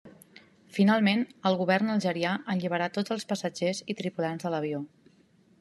Finalment, 0.77 1.21
el 1.49 1.57
Govern 1.59 1.93
algerià 1.95 2.33
alliberà 2.55 2.89
tots 2.97 3.15
els 3.17 3.29
passatgers 3.33 3.83
i 3.95 4.01
tripulants 4.01 4.49
de 4.49 4.55
l'avió. 4.57 4.83